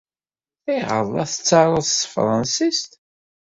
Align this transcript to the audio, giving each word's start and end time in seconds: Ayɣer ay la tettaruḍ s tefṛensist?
Ayɣer 0.69 1.03
ay 1.03 1.09
la 1.13 1.23
tettaruḍ 1.31 1.85
s 1.87 1.93
tefṛensist? 2.01 2.91